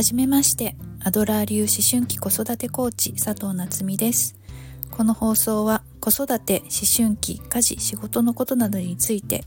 [0.00, 4.34] はじめましてアドラー流思春期子育てコーチ佐藤夏実です。
[4.90, 9.44] この放送は子育て思春期家事仕事のことなどについて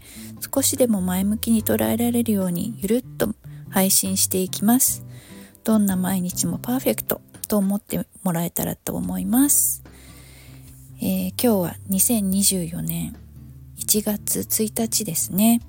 [0.54, 3.30] 少しでも前向きに捉えられるようにゆるっと
[3.72, 5.04] 配信していきます。
[5.64, 9.84] どんな毎日もパーフェクトと思ってもらえたらと思います、
[11.02, 13.16] えー、今日は2024年
[13.80, 15.62] 1月1日ですね。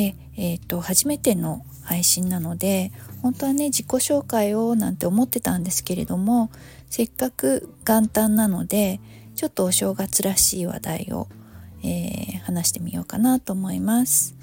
[0.00, 6.50] で、えーと初めての配信なので本当はね自己紹介をなんて思ってたんですけれども
[6.88, 9.00] せっかく元旦なので
[9.34, 11.28] ちょっとお正月らしい話題を、
[11.82, 14.36] えー、話してみようかなと思います。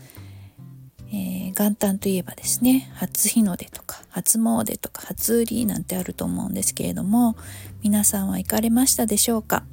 [1.09, 7.38] えー、元旦といえばですね初日の出とか初詣とか初売りなんてあると思うんですけれども
[7.81, 9.63] 皆さんは行かれましたでしょうか、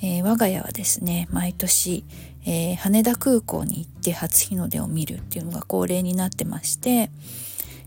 [0.00, 2.04] えー、我が家はですね毎年、
[2.46, 7.10] えー、羽田空港に行って初日の出を見るっていうのが恒例になってまして、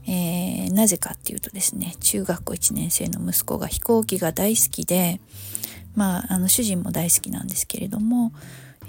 [0.07, 5.21] えー、なぜかっていうとですね中学校1年生の息子が飛行機が大好きで
[5.95, 8.31] まああの主人も大好きなんですけれども、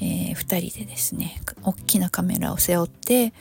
[0.01, 3.33] え、2人でですね大きなカメラを背負って、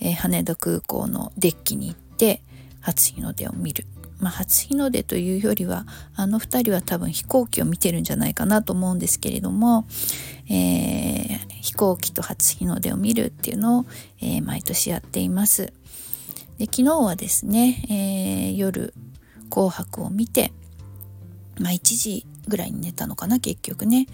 [0.00, 2.42] え、羽田空港のデッキに行って
[2.80, 3.86] 初日の出を見る。
[4.20, 9.86] まあ、初日の出というよりはあの2人は多分飛行機を見てるんじゃないかなと思うんですけれども、
[10.48, 13.86] えー、飛行機と初日の出を見るっていうのを、
[14.20, 15.72] えー、毎年やっています。
[16.58, 18.92] で昨日はですね、えー、夜
[19.50, 20.52] 「紅白」を見て、
[21.60, 24.08] まあ、1時ぐらいに寝たのかな結局ね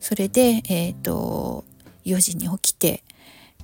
[0.00, 1.64] それで、えーと、
[2.06, 3.04] 4時に起きて、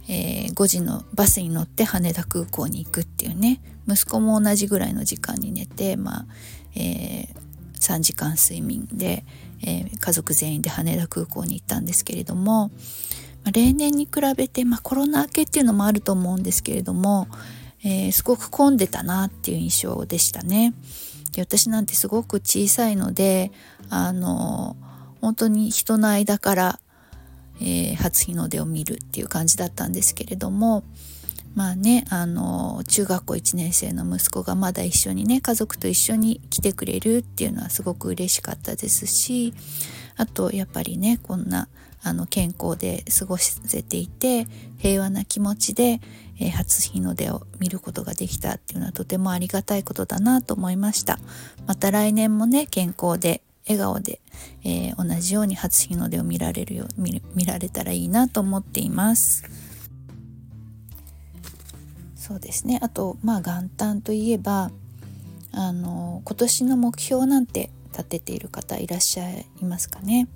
[0.09, 6.27] えー、5時のバスに乗って羽田空港に行くっていうね息子も同じぐらいの時間に寝て、まあ
[6.75, 7.35] えー、
[7.81, 9.25] 3時間睡眠で、
[9.63, 12.69] えー、家族全員で羽田空港に行ったんですけれども、
[13.45, 17.29] まあ、例年に比べて、まあ、コロナ明けっていうのもあると思うんですけれども、
[17.85, 20.75] えー、すごく混んでたなっていう印象でしたね。
[21.33, 23.53] で私なんてすごく小さいので
[23.91, 24.77] あの
[25.21, 26.81] 本当に人の間から、
[27.61, 30.85] えー、初日の出を見るっていう感じだったんですけれども
[31.55, 39.55] まあねあの中学校1年生の息子がまだ一緒にね家族と一緒に来てくれるっていうのはすごく嬉しかったですし
[40.17, 41.69] あとやっぱりねこんな
[42.03, 44.47] あの健康で過ごせていて
[44.79, 46.01] 平和な気持ちで、
[46.39, 51.19] えー、初日の出を見ることができたっていうのはとてもありがたいことだなと思いました。
[51.67, 54.21] また来年もね健康で笑顔で、
[54.65, 59.45] えー、同じように初日の出を見られるよ見見られたらいいなと思っています。
[62.15, 62.79] そうですね。
[62.83, 64.71] あとまあ元旦といえば
[65.53, 70.29] あの今年の目標なんて立てている方いらっしゃいますかね。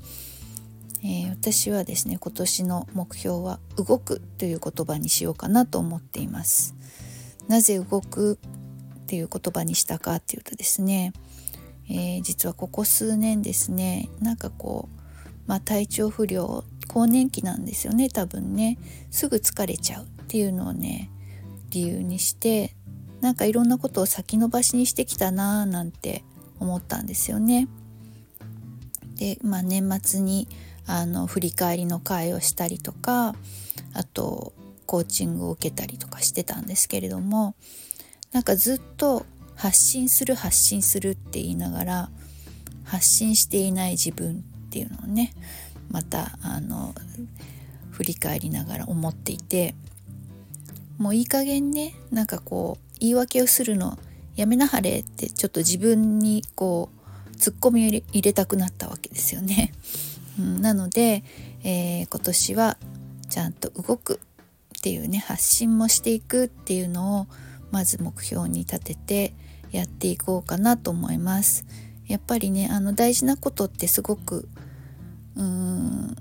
[1.03, 6.75] えー、私はですね今年の目標は「動く」という言葉にしようかなと思っています。
[7.49, 8.39] なぜ動く
[9.03, 11.13] っていう言葉にしたかっていうとですね、
[11.91, 15.01] えー、実はここ数年ですねなんかこう、
[15.47, 18.79] まあ、体調不良更年期なんですよね多分ね
[19.11, 21.11] すぐ疲れちゃうっていうのをね
[21.71, 22.77] 理由にして
[23.21, 26.25] なんかいろんなことを先延ばしにしてきたなーなんて
[26.61, 27.69] 思ったんですよね。
[29.17, 30.49] で、まあ、年末に
[30.87, 33.35] あの振り返りの会をしたりとか
[33.93, 34.55] あと
[34.87, 37.55] コーチングを受けたりとかしてたんですけれども
[38.33, 39.27] なんかずっと
[39.61, 42.11] 発信する発信するって言いながら
[42.85, 45.35] 発信していない自分っていうのをね
[45.91, 46.95] またあの
[47.91, 49.75] 振り返りながら思っていて
[50.97, 53.99] もういい加減ねなんかこう言い訳をするの
[54.35, 56.89] やめなはれってちょっと自分にこ
[57.33, 59.73] うツッコミを入れたくなったわけですよね。
[60.41, 61.23] うん、なので、
[61.65, 62.79] えー、今年は
[63.29, 64.21] ちゃんと動く
[64.79, 67.27] っていうね発信もしていくっていうのを
[67.71, 69.35] まず目標に立てて
[69.71, 71.65] やっていこうかなと思います。
[72.07, 74.49] やっぱりねあの大事なことってすごく
[75.37, 76.17] うーん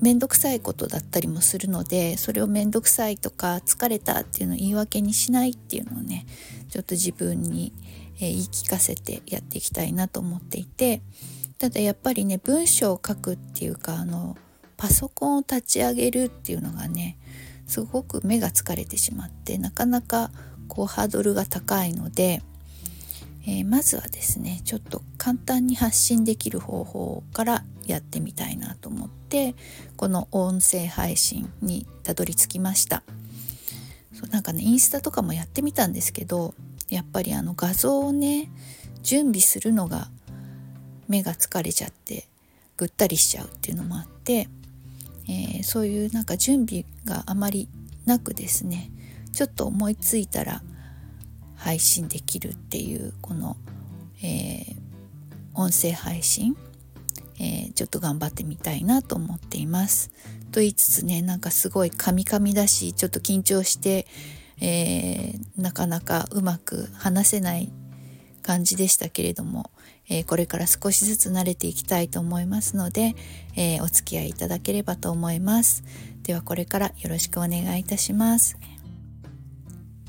[0.00, 6.24] 面倒くさいことだったりもするのでそれを面倒くさいとか疲れたっていうのを言い訳にしないっていうのをね
[6.68, 7.72] ちょっと自分に、
[8.16, 11.02] え、言い聞かせてやっていきたいなと思っていて
[11.58, 14.36] ただやっぱりね文章を書くっていうかあの
[14.76, 17.18] パソコンを立ち上げるっていうのがね
[17.66, 20.30] すごく目が疲れてしまってなかなか
[20.68, 22.42] こうハードルが高いので、
[23.48, 29.54] えー、まずはですねちょっと簡単に発信できる方法からやってみたいなと思って
[29.96, 33.02] この音声配信にたどり着きました。
[34.12, 36.54] そうなんかねインスタとかもやってみたんですけど
[36.90, 38.50] やっぱりあの画像をね
[39.02, 40.08] 準備するのが
[41.08, 42.26] 目が疲れちゃって
[42.76, 44.48] ぐったりしちゃうっていうのもあって、
[45.26, 47.68] えー、そういうなんか準備があまり
[48.04, 48.90] なくですね
[49.32, 50.62] ちょっと思いついたら
[51.58, 53.56] 配信できるっていうこの、
[54.22, 54.76] えー、
[55.54, 56.56] 音声配信、
[57.38, 60.10] えー、ちょっと頑張ってみたいなと思っています。
[60.50, 64.06] と言いつつねなんかすごいカミカミだしちょっと緊張して、
[64.60, 67.70] えー、なかなかうまく話せない
[68.42, 69.70] 感じでしたけれども、
[70.08, 73.14] えー、これから少しずつ慣れていきたいと思いますので、
[73.56, 75.84] えー、お付き合いいただければと思います
[76.22, 78.56] ではこれからよろしくお願いいたします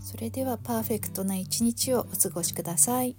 [0.09, 3.15] それではパーフェクトな一日をお過ごしください。